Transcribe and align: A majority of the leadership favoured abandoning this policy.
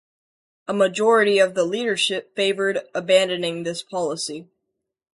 A 0.67 0.73
majority 0.73 1.37
of 1.37 1.53
the 1.53 1.63
leadership 1.63 2.35
favoured 2.35 2.79
abandoning 2.95 3.61
this 3.61 3.83
policy. 3.83 4.47